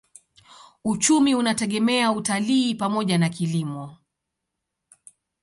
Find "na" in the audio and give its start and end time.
3.17-3.29